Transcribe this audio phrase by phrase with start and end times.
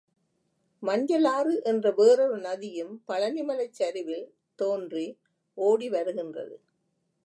[0.83, 4.27] மஞ்சளாறு என்ற வேறொரு நதியும் பழனிமலைச் சரிவில்
[4.59, 5.07] தோன்றி
[5.57, 6.55] ஓடி வருகின்றது.